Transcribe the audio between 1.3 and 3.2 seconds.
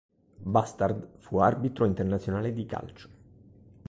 arbitro internazionale di calcio.